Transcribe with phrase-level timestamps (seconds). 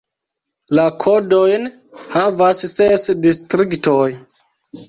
[0.77, 1.69] La kodojn
[2.15, 4.07] havas ses distriktoj.